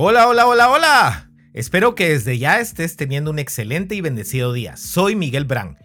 Hola, 0.00 0.28
hola, 0.28 0.46
hola, 0.46 0.70
hola. 0.70 1.30
Espero 1.52 1.96
que 1.96 2.10
desde 2.10 2.38
ya 2.38 2.60
estés 2.60 2.94
teniendo 2.94 3.32
un 3.32 3.40
excelente 3.40 3.96
y 3.96 4.00
bendecido 4.00 4.52
día. 4.52 4.76
Soy 4.76 5.16
Miguel 5.16 5.44
Brand. 5.44 5.76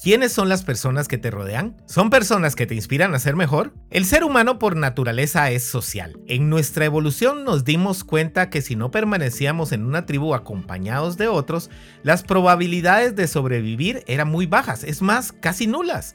¿Quiénes 0.00 0.30
son 0.30 0.48
las 0.48 0.62
personas 0.62 1.08
que 1.08 1.18
te 1.18 1.32
rodean? 1.32 1.76
¿Son 1.86 2.08
personas 2.08 2.54
que 2.54 2.66
te 2.66 2.76
inspiran 2.76 3.16
a 3.16 3.18
ser 3.18 3.34
mejor? 3.34 3.74
El 3.90 4.04
ser 4.04 4.22
humano 4.22 4.60
por 4.60 4.76
naturaleza 4.76 5.50
es 5.50 5.64
social. 5.64 6.20
En 6.28 6.48
nuestra 6.48 6.84
evolución 6.84 7.42
nos 7.42 7.64
dimos 7.64 8.04
cuenta 8.04 8.48
que 8.48 8.62
si 8.62 8.76
no 8.76 8.92
permanecíamos 8.92 9.72
en 9.72 9.84
una 9.84 10.06
tribu 10.06 10.36
acompañados 10.36 11.16
de 11.16 11.26
otros, 11.26 11.68
las 12.04 12.22
probabilidades 12.22 13.16
de 13.16 13.26
sobrevivir 13.26 14.04
eran 14.06 14.28
muy 14.28 14.46
bajas, 14.46 14.84
es 14.84 15.02
más, 15.02 15.32
casi 15.32 15.66
nulas. 15.66 16.14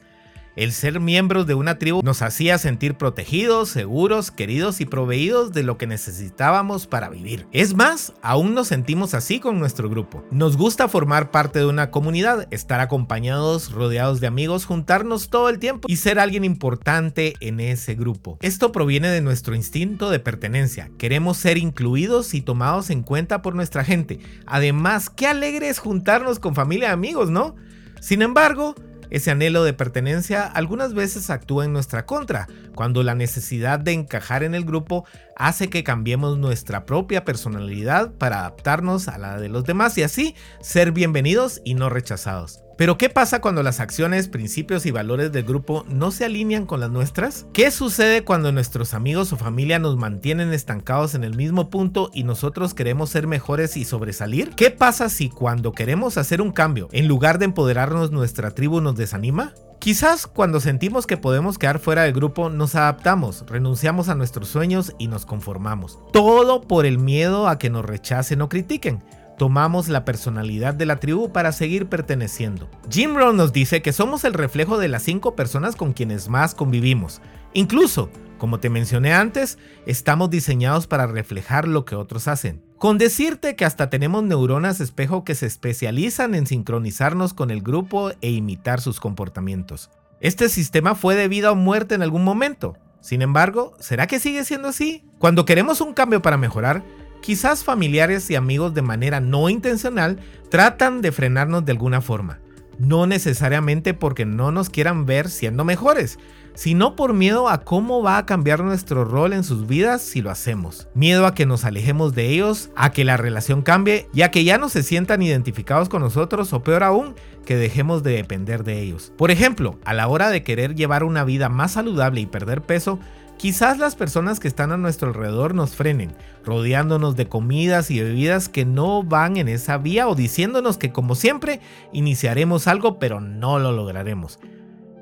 El 0.56 0.72
ser 0.72 1.00
miembros 1.00 1.48
de 1.48 1.54
una 1.54 1.80
tribu 1.80 2.00
nos 2.04 2.22
hacía 2.22 2.58
sentir 2.58 2.94
protegidos, 2.94 3.70
seguros, 3.70 4.30
queridos 4.30 4.80
y 4.80 4.84
proveídos 4.84 5.52
de 5.52 5.64
lo 5.64 5.78
que 5.78 5.88
necesitábamos 5.88 6.86
para 6.86 7.08
vivir. 7.08 7.48
Es 7.50 7.74
más, 7.74 8.12
aún 8.22 8.54
nos 8.54 8.68
sentimos 8.68 9.14
así 9.14 9.40
con 9.40 9.58
nuestro 9.58 9.90
grupo. 9.90 10.24
Nos 10.30 10.56
gusta 10.56 10.86
formar 10.86 11.32
parte 11.32 11.58
de 11.58 11.66
una 11.66 11.90
comunidad, 11.90 12.46
estar 12.52 12.80
acompañados, 12.80 13.72
rodeados 13.72 14.20
de 14.20 14.28
amigos, 14.28 14.64
juntarnos 14.64 15.28
todo 15.28 15.48
el 15.48 15.58
tiempo 15.58 15.88
y 15.90 15.96
ser 15.96 16.20
alguien 16.20 16.44
importante 16.44 17.34
en 17.40 17.58
ese 17.58 17.96
grupo. 17.96 18.38
Esto 18.40 18.70
proviene 18.70 19.08
de 19.08 19.22
nuestro 19.22 19.56
instinto 19.56 20.08
de 20.08 20.20
pertenencia. 20.20 20.88
Queremos 20.98 21.36
ser 21.36 21.58
incluidos 21.58 22.32
y 22.32 22.42
tomados 22.42 22.90
en 22.90 23.02
cuenta 23.02 23.42
por 23.42 23.56
nuestra 23.56 23.82
gente. 23.82 24.20
Además, 24.46 25.10
qué 25.10 25.26
alegre 25.26 25.68
es 25.68 25.80
juntarnos 25.80 26.38
con 26.38 26.54
familia 26.54 26.90
y 26.90 26.92
amigos, 26.92 27.28
¿no? 27.28 27.56
Sin 28.00 28.22
embargo, 28.22 28.74
ese 29.10 29.30
anhelo 29.30 29.64
de 29.64 29.72
pertenencia 29.72 30.42
algunas 30.44 30.94
veces 30.94 31.30
actúa 31.30 31.64
en 31.64 31.72
nuestra 31.72 32.06
contra, 32.06 32.48
cuando 32.74 33.02
la 33.02 33.14
necesidad 33.14 33.78
de 33.78 33.92
encajar 33.92 34.42
en 34.42 34.54
el 34.54 34.64
grupo 34.64 35.04
hace 35.36 35.68
que 35.68 35.84
cambiemos 35.84 36.38
nuestra 36.38 36.84
propia 36.84 37.24
personalidad 37.24 38.12
para 38.12 38.40
adaptarnos 38.40 39.08
a 39.08 39.18
la 39.18 39.40
de 39.40 39.48
los 39.48 39.64
demás 39.64 39.96
y 39.98 40.02
así 40.02 40.34
ser 40.60 40.92
bienvenidos 40.92 41.60
y 41.64 41.74
no 41.74 41.88
rechazados. 41.88 42.64
Pero 42.76 42.98
¿qué 42.98 43.08
pasa 43.08 43.40
cuando 43.40 43.62
las 43.62 43.78
acciones, 43.78 44.28
principios 44.28 44.84
y 44.84 44.90
valores 44.90 45.30
del 45.30 45.44
grupo 45.44 45.84
no 45.88 46.10
se 46.10 46.24
alinean 46.24 46.66
con 46.66 46.80
las 46.80 46.90
nuestras? 46.90 47.46
¿Qué 47.52 47.70
sucede 47.70 48.24
cuando 48.24 48.50
nuestros 48.50 48.94
amigos 48.94 49.32
o 49.32 49.36
familia 49.36 49.78
nos 49.78 49.96
mantienen 49.96 50.52
estancados 50.52 51.14
en 51.14 51.22
el 51.22 51.36
mismo 51.36 51.70
punto 51.70 52.10
y 52.12 52.24
nosotros 52.24 52.74
queremos 52.74 53.10
ser 53.10 53.28
mejores 53.28 53.76
y 53.76 53.84
sobresalir? 53.84 54.50
¿Qué 54.56 54.70
pasa 54.70 55.08
si 55.08 55.30
cuando 55.30 55.72
queremos 55.72 56.18
hacer 56.18 56.40
un 56.40 56.50
cambio, 56.50 56.88
en 56.90 57.06
lugar 57.06 57.38
de 57.38 57.44
empoderarnos 57.44 58.10
nuestra 58.10 58.50
tribu 58.50 58.80
nos 58.80 58.96
desanima? 58.96 59.54
Quizás 59.84 60.26
cuando 60.26 60.60
sentimos 60.60 61.06
que 61.06 61.18
podemos 61.18 61.58
quedar 61.58 61.78
fuera 61.78 62.04
del 62.04 62.14
grupo 62.14 62.48
nos 62.48 62.74
adaptamos, 62.74 63.44
renunciamos 63.46 64.08
a 64.08 64.14
nuestros 64.14 64.48
sueños 64.48 64.94
y 64.96 65.08
nos 65.08 65.26
conformamos. 65.26 65.98
Todo 66.10 66.62
por 66.62 66.86
el 66.86 66.98
miedo 66.98 67.48
a 67.48 67.58
que 67.58 67.68
nos 67.68 67.84
rechacen 67.84 68.40
o 68.40 68.48
critiquen. 68.48 69.04
Tomamos 69.36 69.88
la 69.88 70.06
personalidad 70.06 70.72
de 70.72 70.86
la 70.86 71.00
tribu 71.00 71.32
para 71.32 71.52
seguir 71.52 71.90
perteneciendo. 71.90 72.70
Jim 72.88 73.14
Rohn 73.14 73.36
nos 73.36 73.52
dice 73.52 73.82
que 73.82 73.92
somos 73.92 74.24
el 74.24 74.32
reflejo 74.32 74.78
de 74.78 74.88
las 74.88 75.02
cinco 75.02 75.36
personas 75.36 75.76
con 75.76 75.92
quienes 75.92 76.30
más 76.30 76.54
convivimos. 76.54 77.20
Incluso, 77.52 78.08
como 78.44 78.60
te 78.60 78.68
mencioné 78.68 79.14
antes, 79.14 79.56
estamos 79.86 80.28
diseñados 80.28 80.86
para 80.86 81.06
reflejar 81.06 81.66
lo 81.66 81.86
que 81.86 81.94
otros 81.94 82.28
hacen. 82.28 82.62
Con 82.76 82.98
decirte 82.98 83.56
que 83.56 83.64
hasta 83.64 83.88
tenemos 83.88 84.22
neuronas 84.22 84.82
espejo 84.82 85.24
que 85.24 85.34
se 85.34 85.46
especializan 85.46 86.34
en 86.34 86.46
sincronizarnos 86.46 87.32
con 87.32 87.50
el 87.50 87.62
grupo 87.62 88.10
e 88.20 88.32
imitar 88.32 88.82
sus 88.82 89.00
comportamientos. 89.00 89.88
Este 90.20 90.50
sistema 90.50 90.94
fue 90.94 91.14
debido 91.14 91.48
a 91.48 91.54
muerte 91.54 91.94
en 91.94 92.02
algún 92.02 92.22
momento. 92.22 92.76
Sin 93.00 93.22
embargo, 93.22 93.72
¿será 93.80 94.06
que 94.06 94.20
sigue 94.20 94.44
siendo 94.44 94.68
así? 94.68 95.06
Cuando 95.18 95.46
queremos 95.46 95.80
un 95.80 95.94
cambio 95.94 96.20
para 96.20 96.36
mejorar, 96.36 96.84
quizás 97.22 97.64
familiares 97.64 98.28
y 98.28 98.34
amigos 98.34 98.74
de 98.74 98.82
manera 98.82 99.20
no 99.20 99.48
intencional 99.48 100.20
tratan 100.50 101.00
de 101.00 101.12
frenarnos 101.12 101.64
de 101.64 101.72
alguna 101.72 102.02
forma. 102.02 102.40
No 102.78 103.06
necesariamente 103.06 103.94
porque 103.94 104.24
no 104.24 104.50
nos 104.52 104.70
quieran 104.70 105.06
ver 105.06 105.28
siendo 105.28 105.64
mejores, 105.64 106.18
sino 106.54 106.94
por 106.96 107.14
miedo 107.14 107.48
a 107.48 107.62
cómo 107.62 108.02
va 108.02 108.16
a 108.16 108.26
cambiar 108.26 108.62
nuestro 108.62 109.04
rol 109.04 109.32
en 109.32 109.44
sus 109.44 109.66
vidas 109.66 110.02
si 110.02 110.22
lo 110.22 110.30
hacemos. 110.30 110.88
Miedo 110.94 111.26
a 111.26 111.34
que 111.34 111.46
nos 111.46 111.64
alejemos 111.64 112.14
de 112.14 112.28
ellos, 112.30 112.70
a 112.76 112.92
que 112.92 113.04
la 113.04 113.16
relación 113.16 113.62
cambie 113.62 114.08
y 114.12 114.22
a 114.22 114.30
que 114.30 114.44
ya 114.44 114.56
no 114.58 114.68
se 114.68 114.82
sientan 114.82 115.22
identificados 115.22 115.88
con 115.88 116.02
nosotros 116.02 116.52
o 116.52 116.62
peor 116.62 116.84
aún, 116.84 117.14
que 117.44 117.56
dejemos 117.56 118.02
de 118.02 118.12
depender 118.12 118.64
de 118.64 118.80
ellos. 118.80 119.12
Por 119.16 119.30
ejemplo, 119.30 119.78
a 119.84 119.92
la 119.92 120.08
hora 120.08 120.30
de 120.30 120.42
querer 120.42 120.74
llevar 120.74 121.04
una 121.04 121.24
vida 121.24 121.48
más 121.48 121.72
saludable 121.72 122.20
y 122.20 122.26
perder 122.26 122.62
peso, 122.62 122.98
Quizás 123.44 123.76
las 123.76 123.94
personas 123.94 124.40
que 124.40 124.48
están 124.48 124.72
a 124.72 124.78
nuestro 124.78 125.08
alrededor 125.08 125.54
nos 125.54 125.76
frenen, 125.76 126.14
rodeándonos 126.46 127.14
de 127.14 127.28
comidas 127.28 127.90
y 127.90 128.00
bebidas 128.00 128.48
que 128.48 128.64
no 128.64 129.02
van 129.02 129.36
en 129.36 129.48
esa 129.48 129.76
vía 129.76 130.08
o 130.08 130.14
diciéndonos 130.14 130.78
que 130.78 130.92
como 130.92 131.14
siempre 131.14 131.60
iniciaremos 131.92 132.66
algo 132.68 132.98
pero 132.98 133.20
no 133.20 133.58
lo 133.58 133.72
lograremos. 133.72 134.38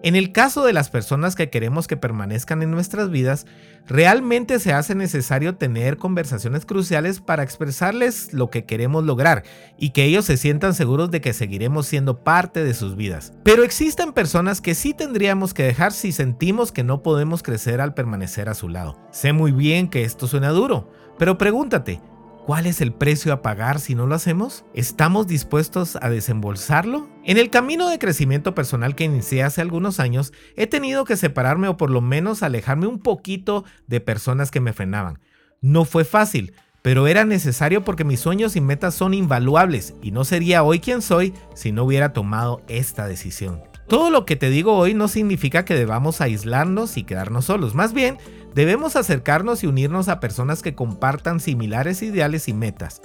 En 0.05 0.17
el 0.17 0.33
caso 0.33 0.65
de 0.65 0.73
las 0.73 0.91
personas 0.91 1.37
que 1.37 1.49
queremos 1.49 1.87
que 1.87 1.97
permanezcan 1.97 2.61
en 2.63 2.73
nuestras 2.73 3.09
vidas, 3.09 3.47
realmente 3.87 4.59
se 4.59 4.73
hace 4.73 4.97
necesario 4.97 5.55
tener 5.55 5.97
conversaciones 5.97 6.67
cruciales 6.67 7.21
para 7.21 7.45
expresarles 7.45 8.33
lo 8.33 8.51
que 8.51 8.65
queremos 8.65 9.05
lograr 9.05 9.45
y 9.79 9.91
que 9.91 10.03
ellos 10.03 10.25
se 10.25 10.37
sientan 10.37 10.75
seguros 10.75 11.13
de 11.13 11.21
que 11.21 11.33
seguiremos 11.33 11.87
siendo 11.87 12.25
parte 12.25 12.65
de 12.65 12.75
sus 12.75 12.97
vidas. 12.97 13.33
Pero 13.45 13.63
existen 13.63 14.13
personas 14.13 14.61
que 14.61 14.75
sí 14.75 14.93
tendríamos 14.93 15.55
que 15.55 15.63
dejar 15.63 15.93
si 15.93 16.11
sentimos 16.11 16.73
que 16.73 16.83
no 16.83 17.05
podemos 17.05 17.45
crecer 17.45 17.81
al 17.81 17.95
permanecer 17.95 18.49
a 18.49 18.55
su 18.55 18.69
lado. 18.69 18.99
Sé 19.13 19.33
muy 19.33 19.53
bien 19.53 19.89
que 19.89 20.03
esto 20.03 20.27
suena 20.27 20.51
duro, 20.51 20.91
pero 21.17 21.39
pregúntate, 21.39 22.01
¿Cuál 22.47 22.67
es 22.67 22.81
el 22.81 22.93
precio 22.93 23.33
a 23.33 23.41
pagar 23.41 23.79
si 23.79 23.95
no 23.95 24.09
lo 24.09 24.17
hacemos? 24.17 24.65
¿Estamos 24.75 25.29
dispuestos 25.29 25.97
a 26.03 26.11
desembolsarlo? 26.11 27.09
En 27.25 27.39
el 27.39 27.51
camino 27.51 27.89
de 27.89 28.01
crecimiento 28.01 28.53
personal 28.53 28.97
que 28.97 29.05
inicié 29.05 29.45
hace 29.45 29.61
algunos 29.61 30.01
años, 30.01 30.33
he 30.57 30.67
tenido 30.67 31.05
que 31.05 31.17
separarme 31.17 31.69
o 31.69 31.77
por 31.77 31.91
lo 31.91 32.01
menos 32.01 32.43
alejarme 32.43 32.89
un 32.89 32.99
poquito 32.99 33.65
de 33.87 34.01
personas 34.01 34.51
que 34.51 34.59
me 34.59 34.73
frenaban. 34.73 35.21
No 35.61 35.85
fue 35.85 36.05
fácil, 36.05 36.53
pero 36.83 37.07
era 37.07 37.25
necesario 37.25 37.85
porque 37.85 38.03
mis 38.03 38.19
sueños 38.19 38.57
y 38.57 38.61
metas 38.61 38.95
son 38.97 39.15
invaluables 39.15 39.95
y 40.03 40.11
no 40.11 40.25
sería 40.25 40.65
hoy 40.65 40.81
quien 40.81 41.01
soy 41.01 41.35
si 41.55 41.71
no 41.71 41.85
hubiera 41.85 42.13
tomado 42.13 42.61
esta 42.67 43.07
decisión. 43.07 43.63
Todo 43.87 44.11
lo 44.11 44.25
que 44.25 44.35
te 44.35 44.51
digo 44.51 44.77
hoy 44.77 44.95
no 44.95 45.07
significa 45.07 45.65
que 45.65 45.75
debamos 45.75 46.21
aislarnos 46.21 46.97
y 46.97 47.05
quedarnos 47.05 47.45
solos, 47.45 47.77
más 47.77 47.93
bien 47.93 48.19
Debemos 48.55 48.97
acercarnos 48.97 49.65
y 49.65 49.67
unirnos 49.67 50.09
a 50.09 50.21
personas 50.21 50.63
que 50.63 50.75
compartan 50.75 51.41
similares 51.41 52.03
ideales 52.03 52.49
y 52.49 52.53
metas. 52.53 53.01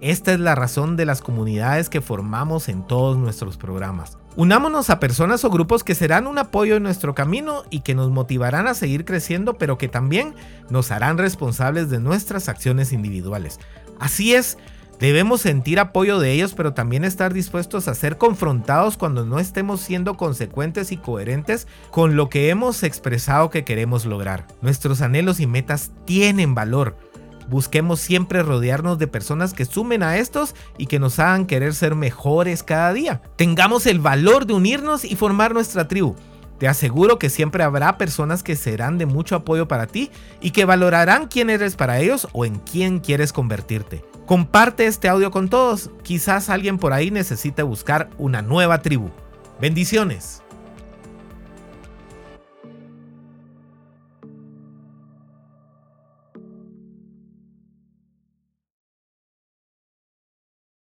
Esta 0.00 0.32
es 0.32 0.40
la 0.40 0.54
razón 0.54 0.96
de 0.96 1.06
las 1.06 1.22
comunidades 1.22 1.88
que 1.88 2.00
formamos 2.00 2.68
en 2.68 2.86
todos 2.86 3.16
nuestros 3.16 3.56
programas. 3.56 4.18
Unámonos 4.34 4.90
a 4.90 4.98
personas 4.98 5.44
o 5.44 5.50
grupos 5.50 5.84
que 5.84 5.94
serán 5.94 6.26
un 6.26 6.38
apoyo 6.38 6.76
en 6.76 6.82
nuestro 6.82 7.14
camino 7.14 7.64
y 7.70 7.80
que 7.80 7.94
nos 7.94 8.10
motivarán 8.10 8.66
a 8.66 8.74
seguir 8.74 9.04
creciendo, 9.04 9.58
pero 9.58 9.78
que 9.78 9.88
también 9.88 10.34
nos 10.70 10.90
harán 10.90 11.18
responsables 11.18 11.90
de 11.90 12.00
nuestras 12.00 12.48
acciones 12.48 12.92
individuales. 12.92 13.60
Así 14.00 14.34
es, 14.34 14.56
Debemos 14.98 15.40
sentir 15.40 15.80
apoyo 15.80 16.20
de 16.20 16.32
ellos, 16.32 16.54
pero 16.54 16.74
también 16.74 17.04
estar 17.04 17.34
dispuestos 17.34 17.88
a 17.88 17.94
ser 17.94 18.18
confrontados 18.18 18.96
cuando 18.96 19.26
no 19.26 19.40
estemos 19.40 19.80
siendo 19.80 20.16
consecuentes 20.16 20.92
y 20.92 20.96
coherentes 20.96 21.66
con 21.90 22.14
lo 22.14 22.28
que 22.28 22.50
hemos 22.50 22.84
expresado 22.84 23.50
que 23.50 23.64
queremos 23.64 24.06
lograr. 24.06 24.46
Nuestros 24.60 25.02
anhelos 25.02 25.40
y 25.40 25.48
metas 25.48 25.90
tienen 26.04 26.54
valor. 26.54 26.96
Busquemos 27.48 28.00
siempre 28.00 28.42
rodearnos 28.42 28.98
de 28.98 29.08
personas 29.08 29.54
que 29.54 29.64
sumen 29.64 30.02
a 30.02 30.18
estos 30.18 30.54
y 30.78 30.86
que 30.86 31.00
nos 31.00 31.18
hagan 31.18 31.46
querer 31.46 31.74
ser 31.74 31.94
mejores 31.94 32.62
cada 32.62 32.92
día. 32.92 33.22
Tengamos 33.36 33.86
el 33.86 33.98
valor 33.98 34.46
de 34.46 34.54
unirnos 34.54 35.04
y 35.04 35.16
formar 35.16 35.52
nuestra 35.52 35.88
tribu. 35.88 36.14
Te 36.58 36.68
aseguro 36.68 37.18
que 37.18 37.28
siempre 37.28 37.64
habrá 37.64 37.98
personas 37.98 38.44
que 38.44 38.54
serán 38.54 38.96
de 38.96 39.06
mucho 39.06 39.34
apoyo 39.34 39.66
para 39.66 39.88
ti 39.88 40.12
y 40.40 40.52
que 40.52 40.64
valorarán 40.64 41.26
quién 41.26 41.50
eres 41.50 41.74
para 41.74 41.98
ellos 41.98 42.28
o 42.32 42.44
en 42.44 42.60
quién 42.60 43.00
quieres 43.00 43.32
convertirte. 43.32 44.04
Comparte 44.32 44.86
este 44.86 45.10
audio 45.10 45.30
con 45.30 45.50
todos, 45.50 45.90
quizás 46.02 46.48
alguien 46.48 46.78
por 46.78 46.94
ahí 46.94 47.10
necesite 47.10 47.62
buscar 47.62 48.08
una 48.16 48.40
nueva 48.40 48.80
tribu. 48.80 49.10
Bendiciones. 49.60 50.42